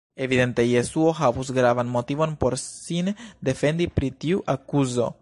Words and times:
Evidente 0.25 0.63
Jesuo 0.69 1.11
havus 1.19 1.51
gravan 1.59 1.89
motivon 1.97 2.35
por 2.45 2.57
sin 2.63 3.15
defendi 3.51 3.91
pri 4.01 4.15
tiu 4.25 4.45
akuzo. 4.57 5.09